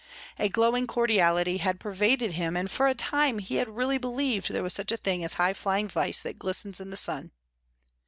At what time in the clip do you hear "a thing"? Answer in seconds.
4.91-5.23